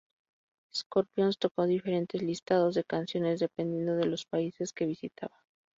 Scorpions 0.73 1.37
tocó 1.37 1.67
diferentes 1.67 2.23
listados 2.23 2.73
de 2.73 2.83
canciones, 2.83 3.39
dependiendo 3.39 3.95
de 3.97 4.07
los 4.07 4.25
países 4.25 4.73
que 4.73 4.87
visitaba. 4.87 5.45